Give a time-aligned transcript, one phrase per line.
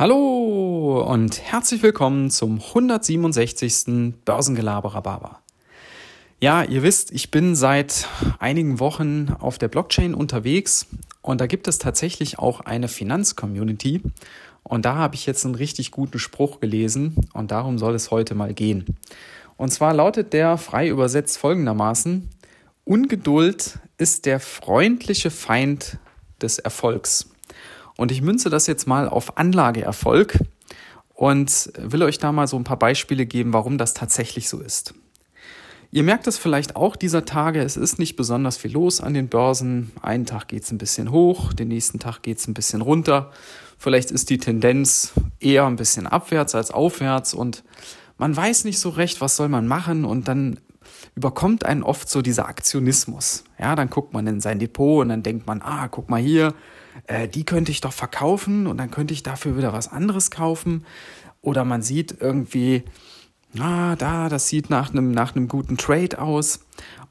[0.00, 4.14] Hallo und herzlich willkommen zum 167.
[4.24, 5.40] Börsengelaber
[6.38, 8.06] Ja, ihr wisst, ich bin seit
[8.38, 10.86] einigen Wochen auf der Blockchain unterwegs
[11.20, 14.02] und da gibt es tatsächlich auch eine Finanzcommunity
[14.62, 18.36] und da habe ich jetzt einen richtig guten Spruch gelesen und darum soll es heute
[18.36, 18.96] mal gehen.
[19.56, 22.28] Und zwar lautet der frei übersetzt folgendermaßen:
[22.84, 25.98] Ungeduld ist der freundliche Feind
[26.40, 27.28] des Erfolgs.
[27.98, 30.38] Und ich münze das jetzt mal auf Anlageerfolg
[31.14, 34.94] und will euch da mal so ein paar Beispiele geben, warum das tatsächlich so ist.
[35.90, 39.26] Ihr merkt es vielleicht auch dieser Tage, es ist nicht besonders viel los an den
[39.26, 39.90] Börsen.
[40.00, 43.32] Einen Tag geht es ein bisschen hoch, den nächsten Tag geht es ein bisschen runter.
[43.78, 47.64] Vielleicht ist die Tendenz eher ein bisschen abwärts als aufwärts und
[48.16, 50.60] man weiß nicht so recht, was soll man machen und dann
[51.14, 53.44] überkommt einen oft so dieser Aktionismus.
[53.58, 56.54] Ja, dann guckt man in sein Depot und dann denkt man, ah, guck mal hier,
[57.06, 60.84] äh, die könnte ich doch verkaufen und dann könnte ich dafür wieder was anderes kaufen.
[61.40, 62.84] Oder man sieht irgendwie,
[63.58, 66.60] ah, da, das sieht nach einem, nach einem guten Trade aus.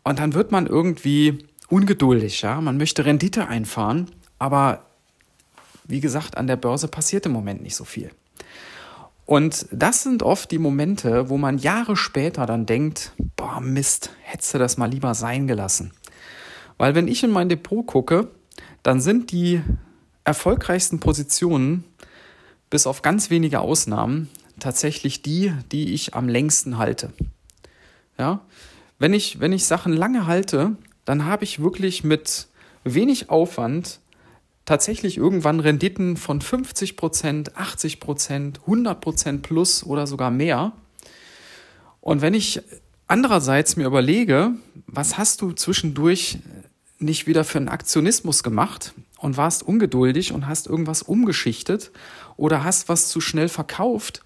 [0.03, 2.61] Und dann wird man irgendwie ungeduldig, ja.
[2.61, 4.85] Man möchte Rendite einfahren, aber
[5.85, 8.11] wie gesagt, an der Börse passiert im Moment nicht so viel.
[9.27, 14.53] Und das sind oft die Momente, wo man Jahre später dann denkt, boah, Mist, hättest
[14.53, 15.91] du das mal lieber sein gelassen.
[16.77, 18.31] Weil wenn ich in mein Depot gucke,
[18.83, 19.61] dann sind die
[20.23, 21.83] erfolgreichsten Positionen,
[22.69, 27.11] bis auf ganz wenige Ausnahmen, tatsächlich die, die ich am längsten halte.
[28.17, 28.39] Ja?
[28.97, 32.47] Wenn, ich, wenn ich Sachen lange halte, dann habe ich wirklich mit
[32.85, 33.99] wenig Aufwand
[34.67, 40.73] tatsächlich irgendwann Renditen von 50 Prozent, 80 Prozent, 100 Prozent plus oder sogar mehr.
[42.01, 42.61] Und wenn ich
[43.07, 44.51] andererseits mir überlege,
[44.85, 46.39] was hast du zwischendurch
[46.99, 51.91] nicht wieder für einen Aktionismus gemacht und warst ungeduldig und hast irgendwas umgeschichtet
[52.35, 54.21] oder hast was zu schnell verkauft.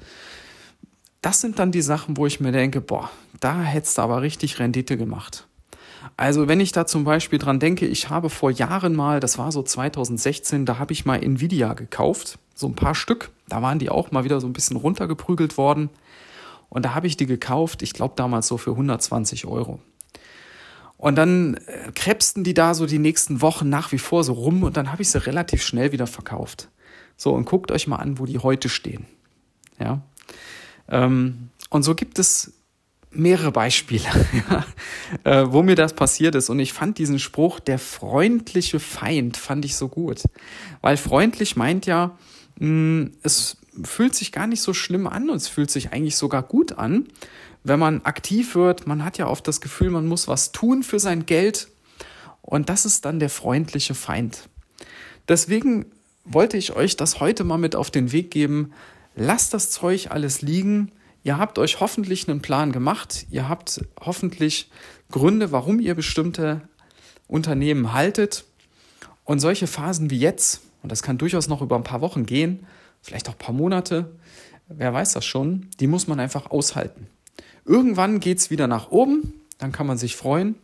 [1.22, 4.58] Das sind dann die Sachen, wo ich mir denke, boah, da hättest du aber richtig
[4.58, 5.48] Rendite gemacht.
[6.22, 9.52] Also wenn ich da zum Beispiel dran denke, ich habe vor Jahren mal, das war
[9.52, 13.32] so 2016, da habe ich mal Nvidia gekauft, so ein paar Stück.
[13.50, 15.90] Da waren die auch mal wieder so ein bisschen runtergeprügelt worden.
[16.70, 19.80] Und da habe ich die gekauft, ich glaube damals so für 120 Euro.
[20.96, 24.62] Und dann äh, krebsten die da so die nächsten Wochen nach wie vor so rum
[24.62, 26.70] und dann habe ich sie relativ schnell wieder verkauft.
[27.18, 29.08] So, und guckt euch mal an, wo die heute stehen.
[29.80, 30.04] Ja.
[30.88, 32.54] Ähm, und so gibt es
[33.12, 34.06] mehrere Beispiele,
[35.24, 36.50] äh, wo mir das passiert ist.
[36.50, 40.24] Und ich fand diesen Spruch, der freundliche Feind, fand ich so gut.
[40.82, 42.18] Weil freundlich meint ja,
[42.60, 46.44] hm, es fühlt sich gar nicht so schlimm an und es fühlt sich eigentlich sogar
[46.44, 47.08] gut an
[47.64, 51.00] wenn man aktiv wird, man hat ja oft das Gefühl, man muss was tun für
[51.00, 51.68] sein Geld
[52.42, 54.50] und das ist dann der freundliche Feind.
[55.28, 55.86] Deswegen
[56.26, 58.74] wollte ich euch das heute mal mit auf den Weg geben.
[59.16, 60.92] Lasst das Zeug alles liegen.
[61.24, 63.28] Ihr habt euch hoffentlich einen Plan gemacht.
[63.30, 64.70] Ihr habt hoffentlich
[65.12, 66.62] Gründe, warum ihr bestimmte
[67.28, 68.46] Unternehmen haltet.
[69.24, 72.66] Und solche Phasen wie jetzt, und das kann durchaus noch über ein paar Wochen gehen,
[73.02, 74.12] vielleicht auch ein paar Monate,
[74.68, 77.08] wer weiß das schon, die muss man einfach aushalten.
[77.66, 80.56] Irgendwann geht es wieder nach oben, dann kann man sich freuen.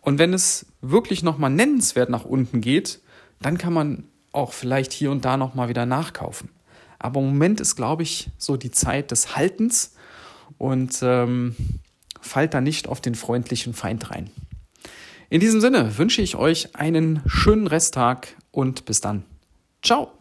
[0.00, 3.00] Und wenn es wirklich nochmal nennenswert nach unten geht,
[3.42, 6.48] dann kann man auch vielleicht hier und da nochmal wieder nachkaufen.
[7.00, 9.94] Aber im Moment ist, glaube ich, so die Zeit des Haltens
[10.58, 11.56] und ähm,
[12.20, 14.30] fallt da nicht auf den freundlichen Feind rein.
[15.30, 19.24] In diesem Sinne wünsche ich euch einen schönen Resttag und bis dann.
[19.82, 20.12] Ciao!